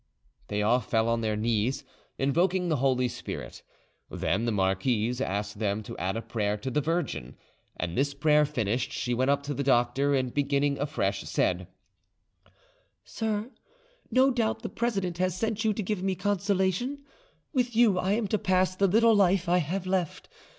They 0.47 0.63
all 0.63 0.79
fell 0.79 1.07
on 1.07 1.21
their 1.21 1.35
knees 1.35 1.83
invoking 2.17 2.69
the 2.69 2.77
Holy 2.77 3.07
Spirit; 3.07 3.61
then 4.09 4.45
the 4.45 4.51
marquise 4.51 5.21
asked 5.21 5.59
them 5.59 5.83
to 5.83 5.95
add 5.99 6.17
a 6.17 6.23
prayer 6.23 6.57
to 6.57 6.71
the 6.71 6.81
Virgin, 6.81 7.35
and, 7.77 7.95
this 7.95 8.15
prayer 8.15 8.43
finished, 8.43 8.91
she 8.91 9.13
went 9.13 9.29
up 9.29 9.43
to 9.43 9.53
the 9.53 9.61
doctor, 9.61 10.15
and, 10.15 10.33
beginning 10.33 10.79
afresh, 10.79 11.21
said: 11.29 11.67
"Sir, 13.05 13.51
no 14.09 14.31
doubt 14.31 14.63
the 14.63 14.69
president 14.69 15.19
has 15.19 15.37
sent 15.37 15.63
you 15.63 15.71
to 15.71 15.83
give 15.83 16.01
me 16.01 16.15
consolation: 16.15 17.03
with 17.53 17.75
you 17.75 17.99
I 17.99 18.13
am 18.13 18.27
to 18.29 18.39
pass 18.39 18.75
the 18.75 18.87
little 18.87 19.13
life 19.15 19.47
I 19.47 19.59
have 19.59 19.85
left. 19.85 20.27